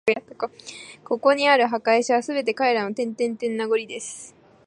[1.03, 2.95] ここにある墓石は、すべて彼らの…
[2.97, 4.33] 名残です